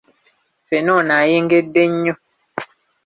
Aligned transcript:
Ffene 0.65 0.91
ono 0.97 1.13
ayengedde 1.21 1.83
nnyo. 1.91 2.13